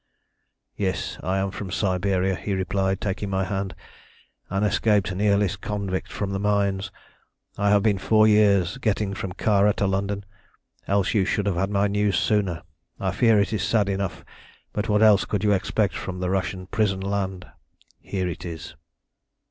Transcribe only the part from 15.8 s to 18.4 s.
from the Russian prison land? Here